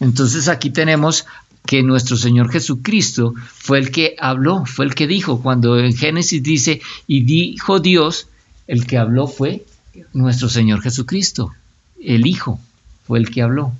Entonces 0.00 0.48
aquí 0.48 0.70
tenemos 0.70 1.26
que 1.66 1.82
nuestro 1.82 2.16
Señor 2.16 2.50
Jesucristo 2.50 3.34
fue 3.46 3.78
el 3.78 3.90
que 3.90 4.16
habló, 4.18 4.64
fue 4.66 4.84
el 4.84 4.94
que 4.94 5.06
dijo. 5.06 5.40
Cuando 5.42 5.78
en 5.78 5.96
Génesis 5.96 6.42
dice, 6.42 6.80
y 7.06 7.22
dijo 7.22 7.80
Dios, 7.80 8.28
el 8.66 8.86
que 8.86 8.98
habló 8.98 9.26
fue 9.26 9.64
nuestro 10.12 10.48
Señor 10.48 10.82
Jesucristo. 10.82 11.52
El 12.00 12.26
Hijo 12.26 12.58
fue 13.06 13.18
el 13.18 13.30
que 13.30 13.42
habló. 13.42 13.72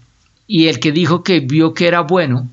Y 0.46 0.66
el 0.66 0.80
que 0.80 0.92
dijo 0.92 1.22
que 1.22 1.40
vio 1.40 1.74
que 1.74 1.86
era 1.86 2.00
bueno 2.00 2.48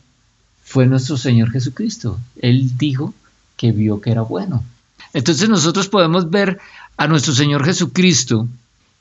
fue 0.63 0.85
nuestro 0.85 1.17
Señor 1.17 1.51
Jesucristo. 1.51 2.19
Él 2.41 2.77
dijo 2.77 3.13
que 3.57 3.71
vio 3.71 4.01
que 4.01 4.11
era 4.11 4.21
bueno. 4.21 4.63
Entonces 5.13 5.49
nosotros 5.49 5.89
podemos 5.89 6.29
ver 6.29 6.59
a 6.97 7.07
nuestro 7.07 7.33
Señor 7.33 7.65
Jesucristo, 7.65 8.47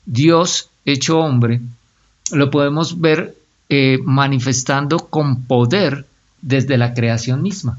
Dios 0.05 0.69
hecho 0.85 1.19
hombre, 1.19 1.61
lo 2.31 2.49
podemos 2.49 2.99
ver 2.99 3.35
eh, 3.69 3.99
manifestando 4.03 4.97
con 4.97 5.43
poder 5.43 6.05
desde 6.41 6.77
la 6.77 6.93
creación 6.93 7.41
misma 7.41 7.77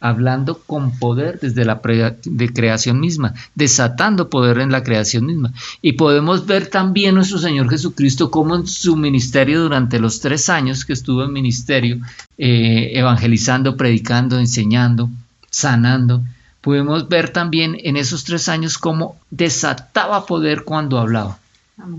hablando 0.00 0.58
con 0.66 0.98
poder 0.98 1.38
desde 1.40 1.64
la 1.64 1.80
de 1.82 2.52
creación 2.52 3.00
misma, 3.00 3.34
desatando 3.54 4.30
poder 4.30 4.58
en 4.58 4.72
la 4.72 4.82
creación 4.82 5.26
misma. 5.26 5.52
Y 5.82 5.92
podemos 5.92 6.46
ver 6.46 6.68
también 6.68 7.14
nuestro 7.14 7.38
Señor 7.38 7.68
Jesucristo 7.68 8.30
como 8.30 8.56
en 8.56 8.66
su 8.66 8.96
ministerio 8.96 9.62
durante 9.62 10.00
los 10.00 10.20
tres 10.20 10.48
años 10.48 10.84
que 10.84 10.94
estuvo 10.94 11.22
en 11.22 11.32
ministerio, 11.32 11.98
eh, 12.38 12.92
evangelizando, 12.94 13.76
predicando, 13.76 14.38
enseñando, 14.38 15.10
sanando. 15.50 16.22
Podemos 16.62 17.08
ver 17.08 17.30
también 17.30 17.76
en 17.82 17.96
esos 17.96 18.24
tres 18.24 18.48
años 18.48 18.78
cómo 18.78 19.16
desataba 19.30 20.26
poder 20.26 20.64
cuando 20.64 20.98
hablaba. 20.98 21.39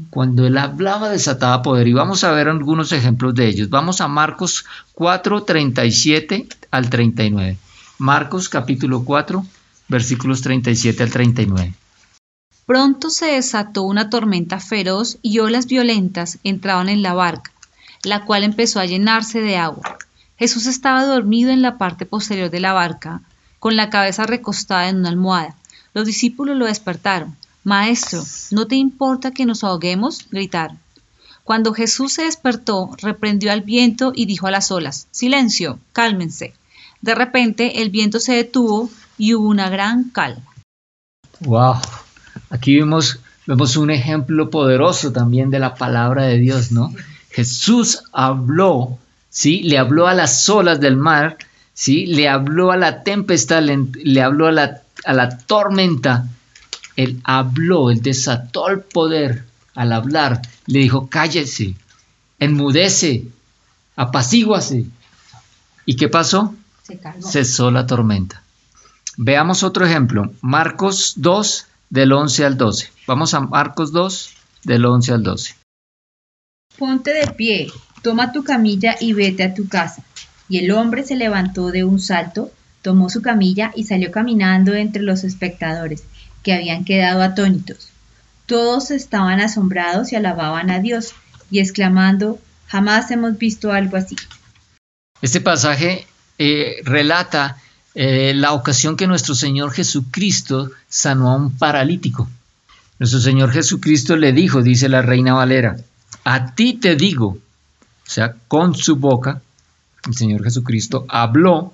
Cuando 0.09 0.45
él 0.45 0.57
hablaba 0.57 1.09
desataba 1.09 1.61
poder 1.61 1.87
y 1.87 1.93
vamos 1.93 2.23
a 2.23 2.31
ver 2.31 2.49
algunos 2.49 2.91
ejemplos 2.91 3.35
de 3.35 3.47
ellos. 3.47 3.69
Vamos 3.69 4.01
a 4.01 4.07
Marcos 4.07 4.65
4, 4.93 5.43
37 5.43 6.47
al 6.71 6.89
39. 6.89 7.57
Marcos 7.97 8.49
capítulo 8.49 9.03
4, 9.03 9.45
versículos 9.87 10.41
37 10.41 11.03
al 11.03 11.11
39. 11.11 11.73
Pronto 12.65 13.09
se 13.09 13.25
desató 13.25 13.83
una 13.83 14.09
tormenta 14.09 14.59
feroz 14.59 15.17
y 15.21 15.39
olas 15.39 15.65
violentas 15.67 16.39
entraban 16.43 16.89
en 16.89 17.01
la 17.01 17.13
barca, 17.13 17.51
la 18.03 18.25
cual 18.25 18.43
empezó 18.43 18.79
a 18.79 18.85
llenarse 18.85 19.41
de 19.41 19.57
agua. 19.57 19.97
Jesús 20.37 20.65
estaba 20.65 21.05
dormido 21.05 21.51
en 21.51 21.61
la 21.61 21.77
parte 21.77 22.05
posterior 22.05 22.49
de 22.49 22.59
la 22.59 22.73
barca, 22.73 23.21
con 23.59 23.75
la 23.75 23.89
cabeza 23.89 24.25
recostada 24.25 24.89
en 24.89 24.97
una 24.97 25.09
almohada. 25.09 25.55
Los 25.93 26.05
discípulos 26.05 26.57
lo 26.57 26.65
despertaron. 26.65 27.35
Maestro, 27.63 28.23
¿no 28.51 28.65
te 28.67 28.75
importa 28.75 29.31
que 29.31 29.45
nos 29.45 29.63
ahoguemos? 29.63 30.27
gritaron. 30.31 30.79
Cuando 31.43 31.73
Jesús 31.73 32.13
se 32.13 32.23
despertó, 32.23 32.91
reprendió 33.01 33.51
al 33.51 33.61
viento 33.61 34.13
y 34.15 34.25
dijo 34.25 34.47
a 34.47 34.51
las 34.51 34.71
olas, 34.71 35.07
Silencio, 35.11 35.79
cálmense. 35.91 36.53
De 37.01 37.15
repente 37.15 37.81
el 37.81 37.89
viento 37.89 38.19
se 38.19 38.33
detuvo 38.33 38.89
y 39.17 39.33
hubo 39.33 39.47
una 39.47 39.69
gran 39.69 40.09
calma. 40.09 40.43
Wow, 41.41 41.75
aquí 42.49 42.77
vemos, 42.77 43.19
vemos 43.47 43.75
un 43.75 43.89
ejemplo 43.89 44.49
poderoso 44.49 45.11
también 45.11 45.49
de 45.49 45.59
la 45.59 45.75
palabra 45.75 46.25
de 46.25 46.37
Dios, 46.37 46.71
¿no? 46.71 46.93
Jesús 47.29 48.03
habló, 48.11 48.99
¿sí? 49.29 49.63
Le 49.63 49.77
habló 49.77 50.07
a 50.07 50.13
las 50.13 50.47
olas 50.49 50.79
del 50.79 50.97
mar, 50.97 51.37
¿sí? 51.73 52.05
Le 52.05 52.29
habló 52.29 52.71
a 52.71 52.77
la 52.77 53.03
tempestad, 53.03 53.63
le, 53.63 53.77
le 54.03 54.21
habló 54.21 54.47
a 54.47 54.51
la, 54.51 54.81
a 55.05 55.13
la 55.13 55.37
tormenta. 55.37 56.27
Él 56.95 57.21
habló, 57.23 57.91
él 57.91 58.01
desató 58.01 58.69
el 58.69 58.81
poder 58.81 59.45
al 59.75 59.93
hablar. 59.93 60.41
Le 60.65 60.79
dijo, 60.79 61.07
cállese, 61.09 61.75
enmudece, 62.39 63.25
apacíguase. 63.95 64.85
¿Y 65.85 65.95
qué 65.95 66.09
pasó? 66.09 66.55
Se 66.83 66.97
calmó. 66.99 67.27
cesó 67.27 67.71
la 67.71 67.87
tormenta. 67.87 68.43
Veamos 69.17 69.63
otro 69.63 69.85
ejemplo, 69.85 70.31
Marcos 70.41 71.13
2 71.17 71.67
del 71.89 72.13
11 72.13 72.45
al 72.45 72.57
12. 72.57 72.91
Vamos 73.07 73.33
a 73.33 73.41
Marcos 73.41 73.91
2 73.91 74.33
del 74.63 74.85
11 74.85 75.11
al 75.11 75.23
12. 75.23 75.55
Ponte 76.77 77.13
de 77.13 77.27
pie, 77.27 77.71
toma 78.01 78.31
tu 78.31 78.43
camilla 78.43 78.95
y 78.99 79.13
vete 79.13 79.43
a 79.43 79.53
tu 79.53 79.67
casa. 79.67 80.03
Y 80.47 80.59
el 80.59 80.71
hombre 80.71 81.03
se 81.03 81.15
levantó 81.15 81.71
de 81.71 81.83
un 81.83 81.99
salto, 81.99 82.51
tomó 82.81 83.09
su 83.09 83.21
camilla 83.21 83.71
y 83.75 83.83
salió 83.83 84.11
caminando 84.11 84.73
entre 84.73 85.03
los 85.03 85.23
espectadores, 85.23 86.03
que 86.43 86.53
habían 86.53 86.85
quedado 86.85 87.21
atónitos. 87.21 87.89
Todos 88.45 88.91
estaban 88.91 89.39
asombrados 89.39 90.11
y 90.11 90.15
alababan 90.15 90.69
a 90.69 90.79
Dios, 90.79 91.13
y 91.49 91.59
exclamando, 91.59 92.39
jamás 92.67 93.11
hemos 93.11 93.37
visto 93.37 93.71
algo 93.71 93.97
así. 93.97 94.15
Este 95.21 95.41
pasaje 95.41 96.07
eh, 96.37 96.81
relata 96.83 97.57
eh, 97.93 98.33
la 98.35 98.53
ocasión 98.53 98.95
que 98.95 99.07
nuestro 99.07 99.35
Señor 99.35 99.71
Jesucristo 99.71 100.71
sanó 100.87 101.29
a 101.29 101.35
un 101.35 101.57
paralítico. 101.57 102.29
Nuestro 102.99 103.19
Señor 103.19 103.51
Jesucristo 103.51 104.15
le 104.15 104.31
dijo, 104.31 104.61
dice 104.61 104.87
la 104.87 105.01
Reina 105.01 105.33
Valera, 105.33 105.77
a 106.23 106.55
ti 106.55 106.73
te 106.73 106.95
digo, 106.95 107.27
o 107.27 107.39
sea, 108.09 108.35
con 108.47 108.75
su 108.75 108.95
boca, 108.95 109.41
el 110.07 110.15
Señor 110.15 110.43
Jesucristo 110.43 111.05
habló 111.09 111.73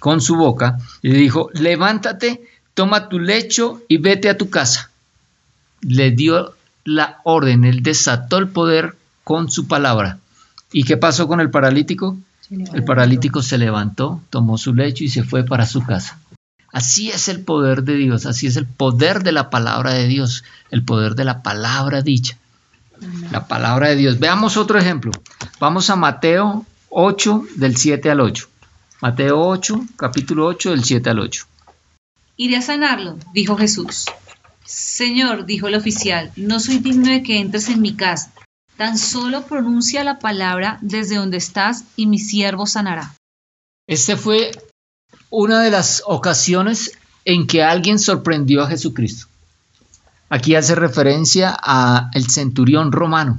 con 0.00 0.20
su 0.20 0.36
boca 0.36 0.78
y 1.02 1.10
le 1.10 1.18
dijo, 1.18 1.50
levántate, 1.54 2.42
toma 2.74 3.08
tu 3.08 3.18
lecho 3.18 3.82
y 3.88 3.98
vete 3.98 4.28
a 4.28 4.38
tu 4.38 4.50
casa. 4.50 4.90
Le 5.80 6.10
dio 6.10 6.54
la 6.84 7.20
orden, 7.24 7.64
él 7.64 7.82
desató 7.82 8.38
el 8.38 8.48
poder 8.48 8.96
con 9.24 9.50
su 9.50 9.66
palabra. 9.66 10.18
¿Y 10.72 10.84
qué 10.84 10.96
pasó 10.96 11.28
con 11.28 11.40
el 11.40 11.50
paralítico? 11.50 12.16
El 12.50 12.84
paralítico 12.84 13.42
se 13.42 13.58
levantó, 13.58 14.20
tomó 14.30 14.58
su 14.58 14.74
lecho 14.74 15.04
y 15.04 15.08
se 15.08 15.22
fue 15.22 15.44
para 15.44 15.66
su 15.66 15.84
casa. 15.84 16.18
Así 16.72 17.10
es 17.10 17.28
el 17.28 17.40
poder 17.40 17.82
de 17.82 17.94
Dios, 17.94 18.26
así 18.26 18.46
es 18.46 18.56
el 18.56 18.66
poder 18.66 19.22
de 19.22 19.32
la 19.32 19.50
palabra 19.50 19.92
de 19.92 20.06
Dios, 20.06 20.44
el 20.70 20.84
poder 20.84 21.14
de 21.14 21.24
la 21.24 21.42
palabra 21.42 22.02
dicha. 22.02 22.38
La 23.30 23.46
palabra 23.46 23.88
de 23.88 23.96
Dios. 23.96 24.18
Veamos 24.18 24.56
otro 24.56 24.78
ejemplo. 24.78 25.10
Vamos 25.58 25.90
a 25.90 25.96
Mateo 25.96 26.66
8 26.90 27.44
del 27.56 27.76
7 27.76 28.10
al 28.10 28.20
8. 28.20 28.48
Mateo 29.00 29.40
8, 29.40 29.80
capítulo 29.96 30.46
8 30.46 30.70
del 30.70 30.84
7 30.84 31.10
al 31.10 31.18
8. 31.20 31.46
Iré 32.42 32.56
a 32.56 32.62
sanarlo, 32.62 33.18
dijo 33.34 33.54
Jesús. 33.54 34.06
Señor, 34.64 35.44
dijo 35.44 35.68
el 35.68 35.74
oficial, 35.74 36.32
no 36.36 36.58
soy 36.58 36.78
digno 36.78 37.12
de 37.12 37.22
que 37.22 37.38
entres 37.38 37.68
en 37.68 37.82
mi 37.82 37.96
casa. 37.96 38.32
Tan 38.78 38.96
solo 38.96 39.44
pronuncia 39.44 40.04
la 40.04 40.18
palabra 40.18 40.78
desde 40.80 41.16
donde 41.16 41.36
estás 41.36 41.84
y 41.96 42.06
mi 42.06 42.18
siervo 42.18 42.64
sanará. 42.64 43.14
Este 43.86 44.16
fue 44.16 44.52
una 45.28 45.60
de 45.60 45.70
las 45.70 46.02
ocasiones 46.06 46.92
en 47.26 47.46
que 47.46 47.62
alguien 47.62 47.98
sorprendió 47.98 48.62
a 48.62 48.68
Jesucristo. 48.68 49.26
Aquí 50.30 50.54
hace 50.54 50.74
referencia 50.74 51.50
al 51.50 52.30
centurión 52.30 52.90
romano, 52.90 53.38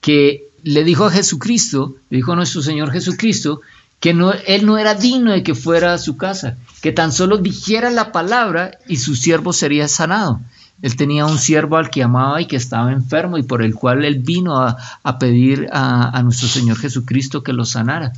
que 0.00 0.48
le 0.64 0.82
dijo 0.82 1.04
a 1.04 1.12
Jesucristo, 1.12 1.94
le 2.10 2.16
dijo 2.16 2.32
a 2.32 2.36
nuestro 2.36 2.60
Señor 2.60 2.90
Jesucristo, 2.90 3.60
que 4.00 4.14
no, 4.14 4.32
él 4.32 4.66
no 4.66 4.78
era 4.78 4.94
digno 4.94 5.32
de 5.32 5.42
que 5.42 5.54
fuera 5.54 5.94
a 5.94 5.98
su 5.98 6.16
casa, 6.16 6.56
que 6.82 6.92
tan 6.92 7.12
solo 7.12 7.38
dijera 7.38 7.90
la 7.90 8.12
palabra 8.12 8.72
y 8.86 8.96
su 8.98 9.14
siervo 9.16 9.52
sería 9.52 9.88
sanado. 9.88 10.40
Él 10.82 10.94
tenía 10.96 11.24
un 11.24 11.38
siervo 11.38 11.78
al 11.78 11.88
que 11.88 12.02
amaba 12.02 12.40
y 12.40 12.46
que 12.46 12.56
estaba 12.56 12.92
enfermo 12.92 13.38
y 13.38 13.42
por 13.42 13.62
el 13.62 13.74
cual 13.74 14.04
él 14.04 14.18
vino 14.18 14.58
a, 14.60 14.76
a 15.02 15.18
pedir 15.18 15.68
a, 15.72 16.10
a 16.16 16.22
nuestro 16.22 16.48
Señor 16.48 16.76
Jesucristo 16.76 17.42
que 17.42 17.54
lo 17.54 17.64
sanara. 17.64 18.12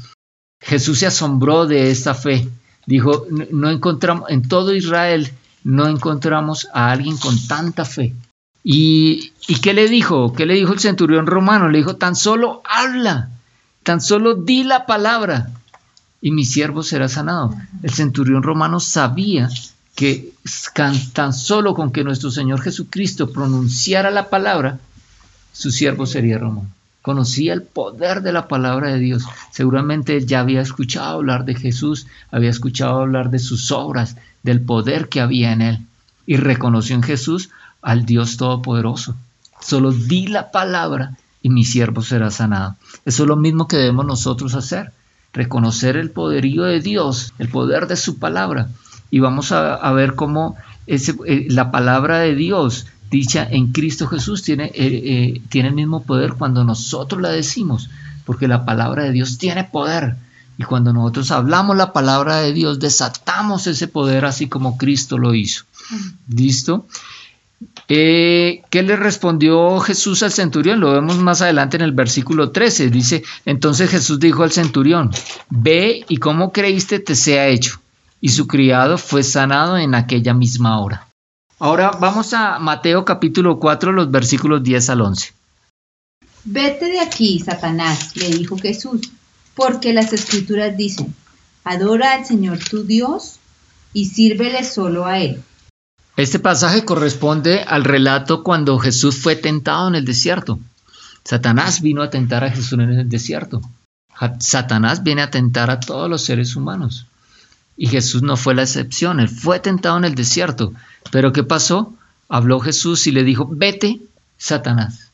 Jesús 0.60 0.98
se 0.98 1.06
asombró 1.06 1.66
de 1.66 1.90
esta 1.92 2.14
fe. 2.14 2.48
Dijo, 2.84 3.26
"No- 3.52 3.70
encontramos, 3.70 4.28
en 4.30 4.48
todo 4.48 4.74
Israel 4.74 5.30
no 5.62 5.86
encontramos 5.86 6.66
a 6.74 6.90
alguien 6.90 7.16
con 7.16 7.38
tanta 7.46 7.84
fe. 7.84 8.14
¿Y, 8.64 9.32
¿Y 9.46 9.60
qué 9.60 9.72
le 9.72 9.88
dijo? 9.88 10.32
¿Qué 10.32 10.44
le 10.44 10.54
dijo 10.54 10.72
el 10.72 10.80
centurión 10.80 11.26
romano? 11.26 11.68
Le 11.68 11.78
dijo, 11.78 11.94
tan 11.96 12.16
solo 12.16 12.60
habla, 12.68 13.30
tan 13.84 14.00
solo 14.00 14.34
di 14.34 14.64
la 14.64 14.84
palabra 14.84 15.50
y 16.20 16.30
mi 16.30 16.44
siervo 16.44 16.82
será 16.82 17.08
sanado. 17.08 17.54
El 17.82 17.92
centurión 17.92 18.42
romano 18.42 18.80
sabía 18.80 19.48
que 19.94 20.32
tan 21.12 21.32
solo 21.32 21.74
con 21.74 21.90
que 21.90 22.04
nuestro 22.04 22.30
Señor 22.30 22.60
Jesucristo 22.60 23.32
pronunciara 23.32 24.10
la 24.10 24.30
palabra, 24.30 24.78
su 25.52 25.70
siervo 25.70 26.06
sería 26.06 26.38
romano. 26.38 26.68
Conocía 27.02 27.52
el 27.52 27.62
poder 27.62 28.22
de 28.22 28.32
la 28.32 28.48
palabra 28.48 28.92
de 28.92 28.98
Dios. 28.98 29.24
Seguramente 29.50 30.24
ya 30.24 30.40
había 30.40 30.60
escuchado 30.60 31.16
hablar 31.16 31.44
de 31.44 31.54
Jesús, 31.54 32.06
había 32.30 32.50
escuchado 32.50 33.00
hablar 33.00 33.30
de 33.30 33.38
sus 33.38 33.72
obras, 33.72 34.16
del 34.42 34.60
poder 34.60 35.08
que 35.08 35.20
había 35.20 35.52
en 35.52 35.62
él. 35.62 35.86
Y 36.26 36.36
reconoció 36.36 36.94
en 36.94 37.02
Jesús 37.02 37.50
al 37.80 38.04
Dios 38.04 38.36
Todopoderoso. 38.36 39.16
Solo 39.60 39.92
di 39.92 40.26
la 40.26 40.50
palabra 40.50 41.16
y 41.42 41.48
mi 41.48 41.64
siervo 41.64 42.02
será 42.02 42.30
sanado. 42.30 42.76
Eso 43.04 43.22
es 43.22 43.28
lo 43.28 43.36
mismo 43.36 43.66
que 43.66 43.76
debemos 43.76 44.04
nosotros 44.04 44.54
hacer. 44.54 44.92
Reconocer 45.38 45.96
el 45.96 46.10
poderío 46.10 46.64
de 46.64 46.80
Dios, 46.80 47.32
el 47.38 47.48
poder 47.48 47.86
de 47.86 47.96
su 47.96 48.18
palabra. 48.18 48.68
Y 49.10 49.20
vamos 49.20 49.52
a, 49.52 49.74
a 49.74 49.92
ver 49.92 50.14
cómo 50.16 50.56
ese, 50.88 51.14
eh, 51.26 51.46
la 51.48 51.70
palabra 51.70 52.18
de 52.18 52.34
Dios 52.34 52.86
dicha 53.10 53.46
en 53.48 53.72
Cristo 53.72 54.06
Jesús 54.06 54.42
tiene, 54.42 54.64
eh, 54.66 54.72
eh, 54.74 55.42
tiene 55.48 55.68
el 55.68 55.74
mismo 55.74 56.02
poder 56.02 56.34
cuando 56.34 56.64
nosotros 56.64 57.20
la 57.22 57.30
decimos, 57.30 57.88
porque 58.24 58.48
la 58.48 58.64
palabra 58.64 59.04
de 59.04 59.12
Dios 59.12 59.38
tiene 59.38 59.64
poder. 59.64 60.16
Y 60.58 60.64
cuando 60.64 60.92
nosotros 60.92 61.30
hablamos 61.30 61.76
la 61.76 61.92
palabra 61.92 62.38
de 62.38 62.52
Dios, 62.52 62.80
desatamos 62.80 63.66
ese 63.68 63.86
poder 63.86 64.24
así 64.24 64.48
como 64.48 64.76
Cristo 64.76 65.16
lo 65.16 65.34
hizo. 65.34 65.64
¿Listo? 66.28 66.86
Eh, 67.88 68.62
¿Qué 68.70 68.82
le 68.82 68.96
respondió 68.96 69.80
Jesús 69.80 70.22
al 70.22 70.32
centurión? 70.32 70.80
Lo 70.80 70.92
vemos 70.92 71.18
más 71.18 71.42
adelante 71.42 71.76
en 71.76 71.82
el 71.82 71.92
versículo 71.92 72.50
13. 72.50 72.90
Dice, 72.90 73.24
entonces 73.44 73.90
Jesús 73.90 74.20
dijo 74.20 74.42
al 74.42 74.52
centurión, 74.52 75.10
ve 75.48 76.04
y 76.08 76.18
como 76.18 76.52
creíste 76.52 77.00
te 77.00 77.14
sea 77.14 77.48
hecho. 77.48 77.80
Y 78.20 78.30
su 78.30 78.46
criado 78.46 78.98
fue 78.98 79.22
sanado 79.22 79.78
en 79.78 79.94
aquella 79.94 80.34
misma 80.34 80.80
hora. 80.80 81.08
Ahora 81.58 81.90
vamos 81.98 82.34
a 82.34 82.58
Mateo 82.58 83.04
capítulo 83.04 83.58
4, 83.58 83.92
los 83.92 84.10
versículos 84.10 84.62
10 84.62 84.90
al 84.90 85.00
11. 85.00 85.32
Vete 86.44 86.86
de 86.86 87.00
aquí, 87.00 87.40
Satanás, 87.40 88.16
le 88.16 88.28
dijo 88.28 88.56
Jesús, 88.56 89.10
porque 89.54 89.92
las 89.92 90.12
escrituras 90.12 90.76
dicen, 90.76 91.14
adora 91.64 92.12
al 92.12 92.24
Señor 92.24 92.58
tu 92.58 92.84
Dios 92.84 93.40
y 93.92 94.06
sírvele 94.06 94.62
solo 94.62 95.04
a 95.06 95.18
Él. 95.18 95.42
Este 96.18 96.40
pasaje 96.40 96.84
corresponde 96.84 97.62
al 97.62 97.84
relato 97.84 98.42
cuando 98.42 98.76
Jesús 98.80 99.18
fue 99.18 99.36
tentado 99.36 99.86
en 99.86 99.94
el 99.94 100.04
desierto. 100.04 100.58
Satanás 101.22 101.80
vino 101.80 102.02
a 102.02 102.10
tentar 102.10 102.42
a 102.42 102.50
Jesús 102.50 102.72
en 102.72 102.80
el 102.80 103.08
desierto. 103.08 103.62
Satanás 104.40 105.04
viene 105.04 105.22
a 105.22 105.30
tentar 105.30 105.70
a 105.70 105.78
todos 105.78 106.10
los 106.10 106.24
seres 106.24 106.56
humanos. 106.56 107.06
Y 107.76 107.86
Jesús 107.86 108.22
no 108.22 108.36
fue 108.36 108.56
la 108.56 108.62
excepción. 108.62 109.20
Él 109.20 109.28
fue 109.28 109.60
tentado 109.60 109.96
en 109.96 110.04
el 110.04 110.16
desierto. 110.16 110.72
Pero 111.12 111.32
¿qué 111.32 111.44
pasó? 111.44 111.94
Habló 112.28 112.58
Jesús 112.58 113.06
y 113.06 113.12
le 113.12 113.22
dijo, 113.22 113.48
vete, 113.48 114.00
Satanás. 114.38 115.12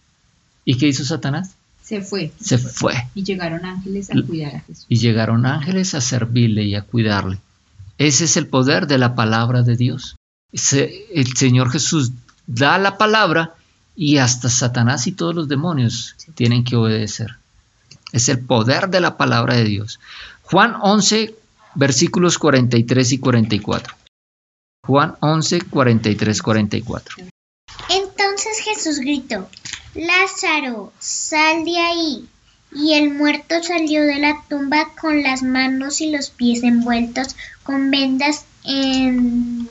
¿Y 0.64 0.78
qué 0.78 0.88
hizo 0.88 1.04
Satanás? 1.04 1.54
Se 1.82 2.00
fue. 2.00 2.32
Se 2.40 2.56
fue. 2.56 2.94
Y 3.14 3.24
llegaron 3.24 3.66
ángeles 3.66 4.08
a 4.10 4.14
cuidar 4.26 4.56
a 4.56 4.60
Jesús. 4.60 4.86
Y 4.88 4.96
llegaron 4.96 5.44
ángeles 5.44 5.94
a 5.94 6.00
servirle 6.00 6.62
y 6.62 6.74
a 6.76 6.80
cuidarle. 6.80 7.40
Ese 7.98 8.24
es 8.24 8.38
el 8.38 8.46
poder 8.46 8.86
de 8.86 8.96
la 8.96 9.14
palabra 9.14 9.62
de 9.62 9.76
Dios. 9.76 10.16
Se- 10.54 11.06
el 11.12 11.36
Señor 11.36 11.70
Jesús 11.70 12.12
da 12.46 12.78
la 12.78 12.96
palabra 12.98 13.54
y 13.96 14.18
hasta 14.18 14.48
Satanás 14.48 15.06
y 15.06 15.12
todos 15.12 15.34
los 15.34 15.48
demonios 15.48 16.14
tienen 16.34 16.64
que 16.64 16.76
obedecer. 16.76 17.36
Es 18.12 18.28
el 18.28 18.40
poder 18.40 18.88
de 18.88 19.00
la 19.00 19.16
palabra 19.16 19.54
de 19.56 19.64
Dios. 19.64 19.98
Juan 20.42 20.74
11, 20.80 21.34
versículos 21.74 22.38
43 22.38 23.12
y 23.12 23.18
44. 23.18 23.94
Juan 24.86 25.16
11, 25.20 25.62
43, 25.62 26.42
44. 26.42 27.16
Entonces 27.88 28.58
Jesús 28.64 28.98
gritó, 28.98 29.48
Lázaro, 29.94 30.92
sal 30.98 31.64
de 31.64 31.78
ahí. 31.78 32.28
Y 32.72 32.94
el 32.94 33.14
muerto 33.14 33.54
salió 33.62 34.02
de 34.02 34.18
la 34.18 34.42
tumba 34.48 34.88
con 35.00 35.22
las 35.22 35.42
manos 35.42 36.00
y 36.00 36.10
los 36.10 36.30
pies 36.30 36.62
envueltos 36.64 37.36
con 37.62 37.90
vendas 37.90 38.44
en 38.64 39.68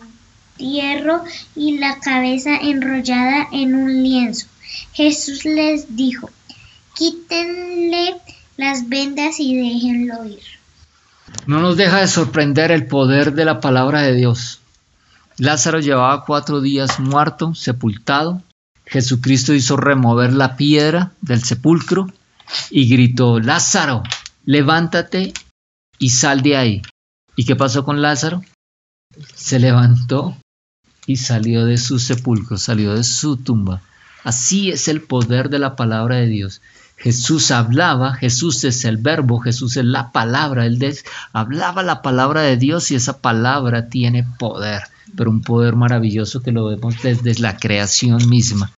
hierro 0.57 1.23
y 1.55 1.77
la 1.77 1.99
cabeza 1.99 2.57
enrollada 2.57 3.47
en 3.51 3.75
un 3.75 4.03
lienzo. 4.03 4.47
Jesús 4.93 5.45
les 5.45 5.95
dijo, 5.95 6.29
quítenle 6.95 8.15
las 8.57 8.89
vendas 8.89 9.39
y 9.39 9.55
déjenlo 9.55 10.25
ir. 10.25 10.41
No 11.47 11.59
nos 11.59 11.77
deja 11.77 11.99
de 11.99 12.07
sorprender 12.07 12.71
el 12.71 12.87
poder 12.87 13.33
de 13.33 13.45
la 13.45 13.59
palabra 13.59 14.01
de 14.01 14.13
Dios. 14.13 14.61
Lázaro 15.37 15.79
llevaba 15.79 16.25
cuatro 16.25 16.61
días 16.61 16.99
muerto, 16.99 17.55
sepultado. 17.55 18.41
Jesucristo 18.85 19.53
hizo 19.53 19.77
remover 19.77 20.33
la 20.33 20.55
piedra 20.55 21.11
del 21.21 21.43
sepulcro 21.43 22.07
y 22.69 22.87
gritó, 22.87 23.39
Lázaro, 23.39 24.03
levántate 24.45 25.33
y 25.97 26.09
sal 26.09 26.41
de 26.41 26.57
ahí. 26.57 26.81
¿Y 27.35 27.45
qué 27.45 27.55
pasó 27.55 27.83
con 27.83 28.01
Lázaro? 28.01 28.43
Se 29.35 29.59
levantó 29.59 30.35
y 31.05 31.17
salió 31.17 31.65
de 31.65 31.77
su 31.77 31.99
sepulcro, 31.99 32.57
salió 32.57 32.93
de 32.95 33.03
su 33.03 33.37
tumba. 33.37 33.81
Así 34.23 34.71
es 34.71 34.87
el 34.87 35.01
poder 35.01 35.49
de 35.49 35.59
la 35.59 35.75
palabra 35.75 36.17
de 36.17 36.27
Dios. 36.27 36.61
Jesús 36.95 37.51
hablaba, 37.51 38.13
Jesús 38.13 38.63
es 38.63 38.85
el 38.85 38.97
verbo, 38.97 39.39
Jesús 39.39 39.75
es 39.75 39.83
la 39.83 40.11
palabra, 40.11 40.65
él 40.65 40.79
hablaba 41.33 41.83
la 41.83 42.01
palabra 42.01 42.41
de 42.43 42.55
Dios 42.55 42.91
y 42.91 42.95
esa 42.95 43.17
palabra 43.19 43.89
tiene 43.89 44.25
poder, 44.39 44.83
pero 45.17 45.29
un 45.29 45.41
poder 45.41 45.75
maravilloso 45.75 46.41
que 46.41 46.53
lo 46.53 46.65
vemos 46.65 46.95
desde 47.03 47.35
la 47.41 47.57
creación 47.57 48.29
misma. 48.29 48.71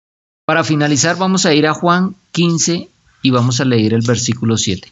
Para 0.47 0.65
finalizar 0.65 1.17
vamos 1.17 1.45
a 1.45 1.53
ir 1.53 1.67
a 1.67 1.75
Juan 1.75 2.15
15 2.33 2.89
y 3.23 3.31
vamos 3.31 3.61
a 3.61 3.67
leer 3.67 3.93
el 3.93 4.03
versículo 4.03 4.57
7. 4.57 4.91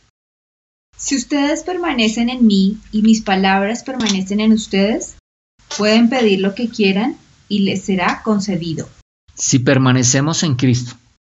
Si 0.97 1.17
ustedes 1.17 1.63
permanecen 1.63 2.29
en 2.29 2.47
mí 2.47 2.77
y 2.93 3.03
mis 3.03 3.23
palabras 3.23 3.83
permanecen 3.83 4.41
en 4.41 4.53
ustedes, 4.53 5.17
pueden 5.77 6.09
pedir 6.09 6.41
lo 6.41 6.55
que 6.55 6.69
quieran 6.69 7.17
y 7.49 7.61
les 7.61 7.85
será 7.85 8.23
concedido. 8.23 8.89
Si 9.35 9.59
permanecemos 9.59 10.43
en 10.43 10.57
Cristo 10.57 10.95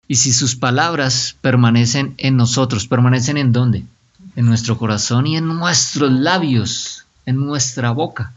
y 0.07 0.17
si 0.17 0.33
sus 0.33 0.57
palabras 0.57 1.37
permanecen 1.41 2.15
en 2.19 2.37
nosotros, 2.37 2.87
¿permanecen 2.87 3.37
en 3.37 3.53
dónde? 3.53 3.85
En 4.37 4.47
nuestro 4.47 4.79
corazón 4.79 5.27
y 5.27 5.37
en 5.37 5.47
nuestros 5.47 6.13
labios, 6.13 7.07
en 7.27 7.37
nuestra 7.37 7.91
boca. 7.91 8.33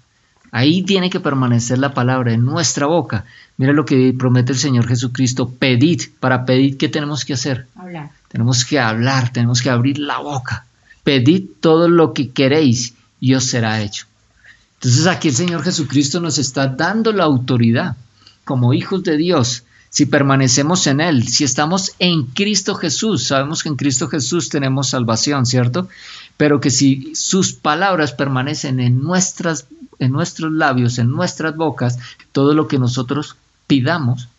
Ahí 0.51 0.83
tiene 0.83 1.09
que 1.09 1.19
permanecer 1.19 1.77
la 1.77 1.93
palabra, 1.93 2.33
en 2.33 2.45
nuestra 2.45 2.87
boca. 2.87 3.25
Mira 3.57 3.73
lo 3.73 3.85
que 3.85 4.13
promete 4.17 4.53
el 4.53 4.57
Señor 4.57 4.87
Jesucristo, 4.87 5.49
pedid. 5.49 6.01
Para 6.19 6.45
pedir, 6.45 6.77
¿qué 6.77 6.87
tenemos 6.87 7.25
que 7.25 7.33
hacer? 7.33 7.67
Hablar. 7.75 8.11
Tenemos 8.29 8.65
que 8.65 8.79
hablar, 8.79 9.31
tenemos 9.33 9.61
que 9.61 9.69
abrir 9.69 9.99
la 9.99 10.19
boca. 10.19 10.65
Pedid 11.03 11.43
todo 11.59 11.89
lo 11.89 12.13
que 12.13 12.31
queréis 12.31 12.95
y 13.19 13.33
os 13.33 13.43
será 13.43 13.81
hecho. 13.81 14.06
Entonces 14.87 15.07
aquí 15.07 15.27
el 15.27 15.35
Señor 15.35 15.63
Jesucristo 15.63 16.21
nos 16.21 16.37
está 16.37 16.67
dando 16.67 17.11
la 17.11 17.25
autoridad 17.25 17.97
como 18.45 18.73
hijos 18.73 19.03
de 19.03 19.17
Dios. 19.17 19.63
Si 19.89 20.05
permanecemos 20.05 20.87
en 20.87 21.01
Él, 21.01 21.27
si 21.27 21.43
estamos 21.43 21.91
en 21.99 22.23
Cristo 22.23 22.73
Jesús, 22.73 23.25
sabemos 23.25 23.63
que 23.63 23.67
en 23.67 23.75
Cristo 23.75 24.07
Jesús 24.07 24.47
tenemos 24.47 24.87
salvación, 24.87 25.45
¿cierto? 25.45 25.89
Pero 26.37 26.61
que 26.61 26.69
si 26.69 27.13
sus 27.15 27.51
palabras 27.51 28.13
permanecen 28.13 28.79
en, 28.79 29.03
nuestras, 29.03 29.65
en 29.99 30.13
nuestros 30.13 30.53
labios, 30.53 30.99
en 30.99 31.11
nuestras 31.11 31.57
bocas, 31.57 31.99
todo 32.31 32.53
lo 32.53 32.69
que 32.69 32.79
nosotros 32.79 33.35
pidamos, 33.67 34.29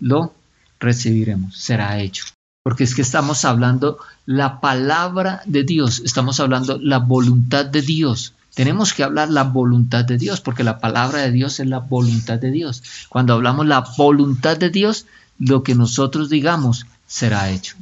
lo 0.00 0.34
recibiremos, 0.80 1.56
será 1.56 1.98
hecho 1.98 2.26
porque 2.62 2.84
es 2.84 2.94
que 2.94 3.00
estamos 3.00 3.46
hablando 3.46 3.96
la 4.26 4.60
palabra 4.60 5.40
de 5.46 5.64
Dios, 5.64 6.02
estamos 6.04 6.38
hablando 6.40 6.78
la 6.78 6.98
voluntad 6.98 7.64
de 7.64 7.80
Dios. 7.80 8.34
Tenemos 8.58 8.92
que 8.92 9.04
hablar 9.04 9.30
la 9.30 9.44
voluntad 9.44 10.04
de 10.04 10.18
Dios, 10.18 10.40
porque 10.40 10.64
la 10.64 10.80
palabra 10.80 11.20
de 11.20 11.30
Dios 11.30 11.60
es 11.60 11.68
la 11.68 11.78
voluntad 11.78 12.40
de 12.40 12.50
Dios. 12.50 12.82
Cuando 13.08 13.34
hablamos 13.34 13.68
la 13.68 13.84
voluntad 13.96 14.56
de 14.56 14.68
Dios, 14.68 15.06
lo 15.38 15.62
que 15.62 15.76
nosotros 15.76 16.28
digamos 16.28 16.84
será 17.06 17.50
hecho. 17.50 17.76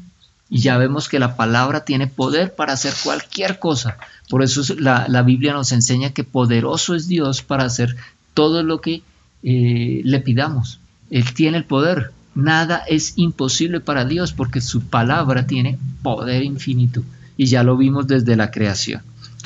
Y 0.50 0.58
ya 0.58 0.76
vemos 0.76 1.08
que 1.08 1.18
la 1.18 1.34
palabra 1.34 1.86
tiene 1.86 2.08
poder 2.08 2.54
para 2.54 2.74
hacer 2.74 2.92
cualquier 3.02 3.58
cosa. 3.58 3.96
Por 4.28 4.42
eso 4.42 4.74
la, 4.78 5.06
la 5.08 5.22
Biblia 5.22 5.54
nos 5.54 5.72
enseña 5.72 6.10
que 6.10 6.24
poderoso 6.24 6.94
es 6.94 7.08
Dios 7.08 7.40
para 7.40 7.64
hacer 7.64 7.96
todo 8.34 8.62
lo 8.62 8.82
que 8.82 9.02
eh, 9.44 10.02
le 10.04 10.20
pidamos. 10.20 10.78
Él 11.08 11.32
tiene 11.32 11.56
el 11.56 11.64
poder. 11.64 12.12
Nada 12.34 12.82
es 12.86 13.14
imposible 13.16 13.80
para 13.80 14.04
Dios 14.04 14.34
porque 14.34 14.60
su 14.60 14.82
palabra 14.82 15.46
tiene 15.46 15.78
poder 16.02 16.42
infinito. 16.42 17.02
Y 17.38 17.46
ya 17.46 17.62
lo 17.62 17.78
vimos 17.78 18.06
desde 18.06 18.36
la 18.36 18.50
creación. 18.50 19.00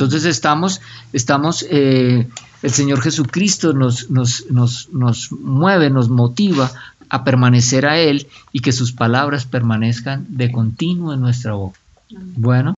Entonces 0.04 0.24
estamos, 0.24 0.80
estamos 1.12 1.66
eh, 1.68 2.26
el 2.62 2.70
Señor 2.70 3.02
Jesucristo 3.02 3.72
nos, 3.72 4.10
nos, 4.10 4.46
nos, 4.50 4.88
nos 4.92 5.30
mueve, 5.32 5.90
nos 5.90 6.08
motiva 6.08 6.70
a 7.10 7.22
permanecer 7.22 7.84
a 7.86 7.98
Él 7.98 8.26
y 8.52 8.60
que 8.60 8.72
sus 8.72 8.92
palabras 8.92 9.44
permanezcan 9.44 10.26
de 10.28 10.50
continuo 10.50 11.12
en 11.12 11.20
nuestra 11.20 11.52
boca. 11.52 11.78
Bueno, 12.10 12.74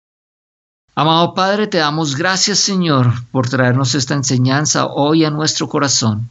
amado 0.95 1.35
Padre, 1.35 1.69
te 1.69 1.79
damos 1.79 2.17
gracias 2.17 2.59
Señor 2.59 3.13
por 3.31 3.49
traernos 3.49 3.95
esta 3.95 4.15
enseñanza 4.15 4.87
hoy 4.87 5.25
a 5.25 5.31
nuestro 5.31 5.69
corazón. 5.69 6.29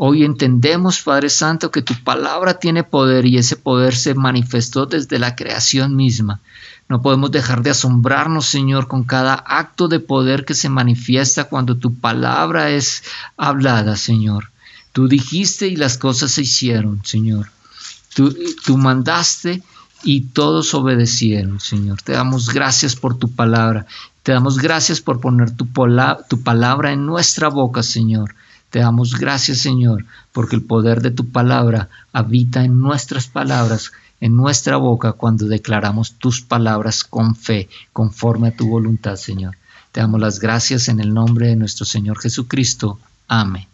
Hoy 0.00 0.24
entendemos, 0.24 1.02
Padre 1.02 1.28
Santo, 1.28 1.72
que 1.72 1.82
tu 1.82 1.92
palabra 2.04 2.54
tiene 2.54 2.84
poder 2.84 3.26
y 3.26 3.36
ese 3.36 3.56
poder 3.56 3.96
se 3.96 4.14
manifestó 4.14 4.86
desde 4.86 5.18
la 5.18 5.34
creación 5.34 5.96
misma. 5.96 6.40
No 6.88 7.02
podemos 7.02 7.30
dejar 7.30 7.62
de 7.62 7.70
asombrarnos, 7.70 8.46
Señor, 8.46 8.88
con 8.88 9.04
cada 9.04 9.34
acto 9.34 9.88
de 9.88 10.00
poder 10.00 10.44
que 10.44 10.54
se 10.54 10.70
manifiesta 10.70 11.44
cuando 11.44 11.76
tu 11.76 11.94
palabra 11.94 12.70
es 12.70 13.02
hablada, 13.36 13.96
Señor. 13.96 14.50
Tú 14.92 15.06
dijiste 15.06 15.68
y 15.68 15.76
las 15.76 15.98
cosas 15.98 16.30
se 16.30 16.42
hicieron, 16.42 17.04
Señor. 17.04 17.50
Tú, 18.14 18.76
mandaste 18.76 19.62
y 20.02 20.22
todos 20.22 20.74
obedecieron, 20.74 21.60
Señor. 21.60 22.00
Te 22.02 22.12
damos 22.12 22.48
gracias 22.48 22.96
por 22.96 23.18
tu 23.18 23.30
palabra. 23.30 23.86
Te 24.22 24.32
damos 24.32 24.58
gracias 24.58 25.00
por 25.00 25.20
poner 25.20 25.50
tu, 25.50 25.68
tu 26.28 26.42
palabra 26.42 26.92
en 26.92 27.06
nuestra 27.06 27.48
boca, 27.48 27.82
Señor 27.82 28.34
te 28.70 28.80
damos 28.80 29.18
gracias, 29.18 29.58
Señor, 29.58 30.04
porque 30.32 30.56
el 30.56 30.62
poder 30.62 31.00
de 31.00 31.10
tu 31.10 31.30
palabra 31.30 31.88
habita 32.12 32.64
en 32.64 32.80
nuestras 32.80 33.26
palabras, 33.26 33.92
en 34.20 34.36
nuestra 34.36 34.76
boca, 34.76 35.12
cuando 35.12 35.46
declaramos 35.46 36.12
tus 36.12 36.40
palabras 36.40 37.04
con 37.04 37.36
fe, 37.36 37.68
conforme 37.92 38.48
a 38.48 38.56
tu 38.56 38.68
voluntad, 38.68 39.16
Señor. 39.16 39.56
Te 39.92 40.00
damos 40.00 40.20
las 40.20 40.38
gracias 40.38 40.88
en 40.88 41.00
el 41.00 41.14
nombre 41.14 41.48
de 41.48 41.56
nuestro 41.56 41.84
Señor 41.84 42.18
Jesucristo. 42.18 42.98
Amén. 43.26 43.66